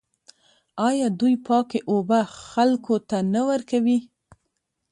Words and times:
آیا 0.87 1.07
دوی 1.19 1.35
پاکې 1.47 1.79
اوبه 1.91 2.19
خلکو 2.47 2.95
ته 3.09 3.17
نه 3.33 3.41
ورکوي؟ 3.49 3.99